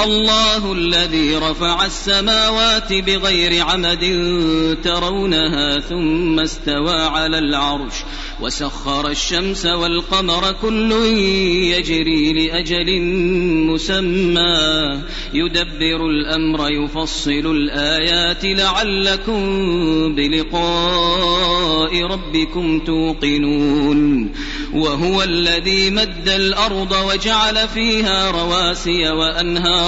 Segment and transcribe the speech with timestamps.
[0.00, 4.04] الله الذي رفع السماوات بغير عمد
[4.84, 7.94] ترونها ثم استوى على العرش
[8.40, 10.92] وسخر الشمس والقمر كل
[11.72, 13.02] يجري لأجل
[13.66, 15.02] مسمى
[15.34, 19.44] يدبر الأمر يفصل الآيات لعلكم
[20.14, 24.32] بلقاء ربكم توقنون
[24.74, 29.87] وهو الذي مد الأرض وجعل فيها رواسي وأنهارا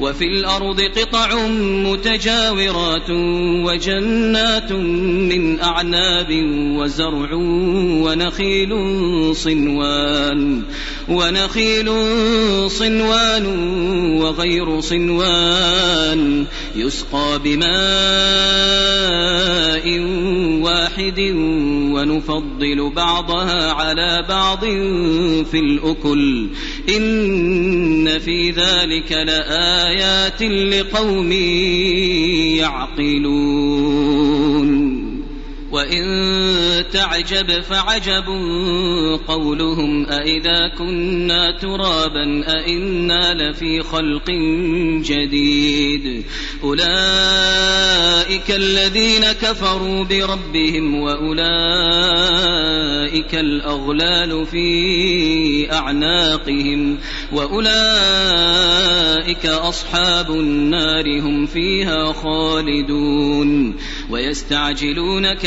[0.00, 3.10] وفي الأرض قطع متجاورات
[3.66, 6.28] وجنات من أعناب
[6.76, 7.32] وزرع
[8.04, 8.72] ونخيل
[9.36, 10.62] صنوان
[11.08, 11.90] ونخيل
[12.70, 13.46] صنوان
[14.20, 16.46] وغير صنوان
[16.76, 17.68] يسقى بماء
[20.62, 21.20] واحد
[21.92, 24.64] ونفضل بعضها على بعض
[25.44, 26.48] في الأكل.
[26.96, 29.12] إن في ذلك
[29.88, 31.32] لآيات لقوم
[32.60, 33.98] يعقلون.
[35.78, 38.24] وإن تعجب فعجب
[39.28, 44.30] قولهم أإذا كنا ترابا أإنا لفي خلق
[45.04, 46.24] جديد.
[46.64, 46.90] أولئك
[48.50, 51.38] الذين كفروا بربهم وأولئك
[53.34, 56.98] الأغلال في أعناقهم
[57.32, 58.66] وأولئك
[59.46, 63.76] أصحاب النار هم فيها خالدون.
[64.10, 65.46] ويستعجلونك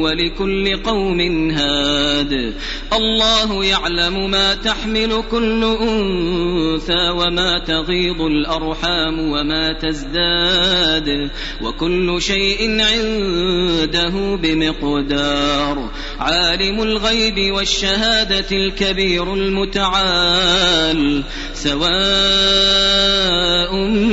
[0.00, 2.54] ولكل قوم هاد.
[2.92, 11.30] الله يعلم ما تحمل كل أنثى وما تغيض الأرحام وما تزداد.
[11.62, 15.90] وكل شيء عنده بمقدار.
[16.18, 21.22] عالم الغيب والشهادة الكبير المتعال.
[21.54, 21.84] سواء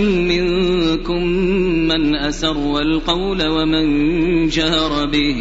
[0.03, 1.23] منكم
[1.87, 5.40] من أسر القول ومن جهر به.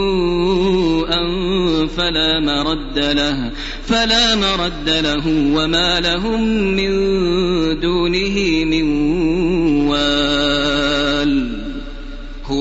[1.95, 3.51] فلا مرد له
[3.87, 6.41] فلا مرد له وما لهم
[6.75, 6.91] من
[7.79, 8.85] دونه من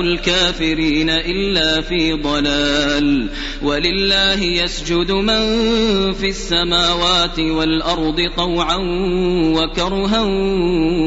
[0.00, 3.28] الكافرين إلا في ضلال.
[3.62, 5.42] ولله يسجد من
[6.12, 8.76] في السماوات والأرض طوعا
[9.56, 10.22] وكرها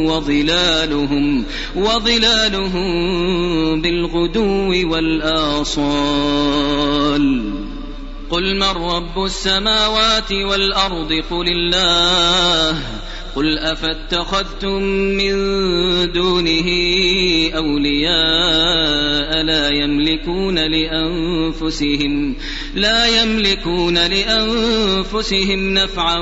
[0.07, 1.45] وظلالهم
[1.75, 2.87] وظلالهم
[3.81, 6.47] بالغدو والآصال.
[8.29, 12.77] قل من رب السماوات والأرض؟ قل الله.
[13.37, 14.81] قل أفاتخذتم
[15.13, 15.33] من
[16.11, 16.69] دونه
[17.55, 22.35] أولياء لا يملكون لأنفسهم
[22.75, 26.19] لا يملكون لأنفسهم نفعا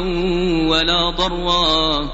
[0.68, 2.14] ولا ضرا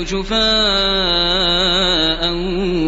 [0.03, 0.41] جفاء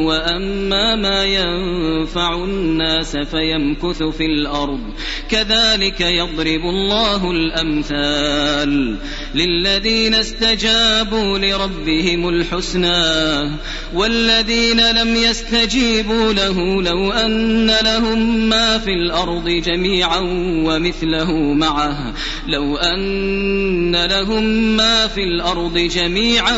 [0.06, 4.82] وأما ما ينفع الناس فيمكث في الأرض.
[5.30, 8.98] كذلك يضرب الله الأمثال
[9.36, 13.52] للذين استجابوا لربهم الحسنى
[13.94, 20.20] والذين لم يستجيبوا له لو أن لهم ما في الأرض جميعا
[20.66, 22.14] ومثله معه.
[22.48, 24.44] لو أن لهم
[24.78, 26.58] ما في الأرض جميعا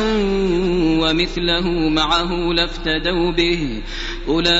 [1.00, 3.82] ومثله معه لافتدوا به.
[4.28, 4.56] أولئك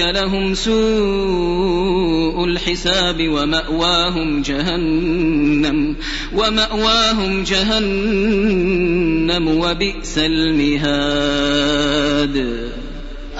[0.00, 5.96] لهم سوء الحساب ومأواهم جهنم
[6.34, 11.64] ومأواهم جهنم وبئس المهاد.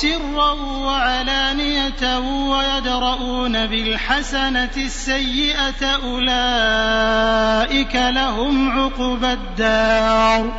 [0.00, 2.18] سرا وعلانية
[2.50, 10.52] ويدرؤون بالحسنة السيئة أولئك لهم عقبى الدار.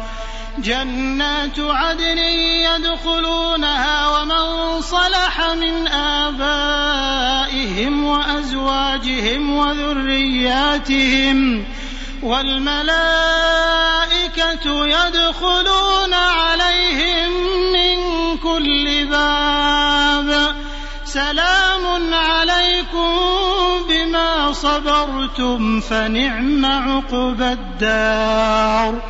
[0.57, 11.65] جنات عدن يدخلونها ومن صلح من آبائهم وأزواجهم وذرياتهم
[12.23, 12.87] والملائكة
[14.85, 17.36] يدخلون عليهم
[18.57, 20.55] كل باب
[21.05, 23.09] سلام عليكم
[23.89, 29.01] بما صبرتم فنعم عقبى الدار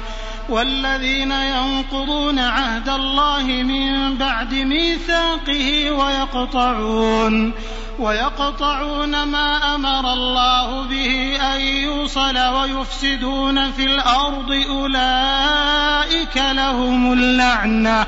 [0.50, 7.54] والذين ينقضون عهد الله من بعد ميثاقه ويقطعون
[8.00, 18.08] ويقطعون ما أمر الله به أن يوصل ويفسدون في الأرض أولئك لهم اللعنة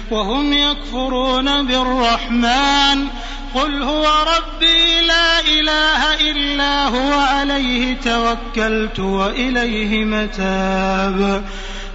[0.11, 3.07] وهم يكفرون بالرحمن.
[3.55, 4.05] قل هو
[4.37, 11.43] ربي لا إله إلا هو عليه توكلت وإليه متاب.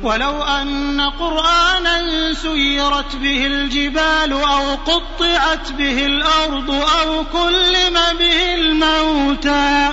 [0.02, 2.02] ولو أن قرآنا
[2.35, 9.92] سيرت به الجبال أو قطعت به الأرض أو كلم به الموتى.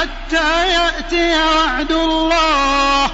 [0.00, 3.04] حتى يأتي وعد الله.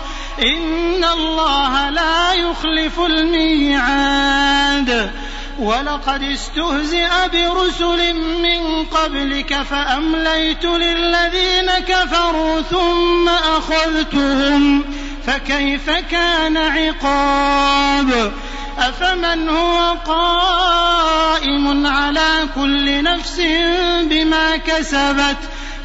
[0.42, 5.10] إن الله لا يخلف الميعاد.
[5.58, 14.84] ولقد استهزئ برسل من قبلك فأمليت للذين كفروا ثم أخذتهم.
[15.26, 18.32] فكيف كان عقاب؟
[18.78, 23.40] أفمن هو قائم على كل نفس
[24.02, 25.36] بما كسبت؟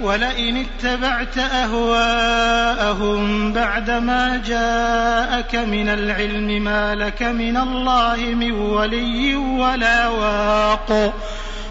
[0.00, 3.16] ولئن اتبعت أهواءهم
[3.52, 11.14] بعدما جاءك من العلم ما لك من الله من ولي ولا واق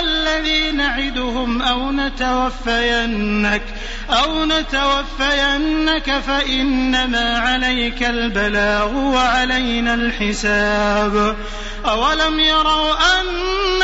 [0.00, 3.62] الذي نعدهم أو نتوفينك
[4.10, 11.36] أو نتوفينك فإنما عليك البلاغ وعلينا الحساب.
[11.84, 13.57] أولم يروا أنا